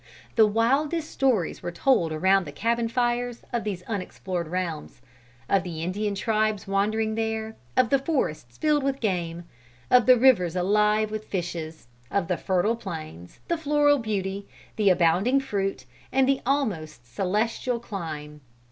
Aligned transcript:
The 0.35 0.47
wildest 0.47 1.11
stories 1.11 1.61
were 1.61 1.69
told 1.71 2.11
around 2.11 2.45
the 2.47 2.51
cabin 2.51 2.87
fires, 2.87 3.43
of 3.53 3.63
these 3.63 3.83
unexplored 3.83 4.47
realms, 4.47 4.99
of 5.47 5.61
the 5.61 5.83
Indian 5.83 6.15
tribes 6.15 6.65
wandering 6.65 7.13
there; 7.13 7.55
of 7.77 7.91
the 7.91 7.99
forests 7.99 8.57
filled 8.57 8.81
with 8.83 8.99
game; 8.99 9.43
of 9.91 10.07
the 10.07 10.17
rivers 10.17 10.55
alive 10.55 11.11
with 11.11 11.27
fishes; 11.27 11.85
of 12.09 12.29
the 12.29 12.37
fertile 12.37 12.75
plains, 12.75 13.41
the 13.47 13.59
floral 13.59 13.99
beauty, 13.99 14.47
the 14.75 14.89
abounding 14.89 15.39
fruit, 15.39 15.85
and 16.11 16.27
the 16.27 16.41
almost 16.47 17.05
celestial 17.05 17.79
clime. 17.79 18.41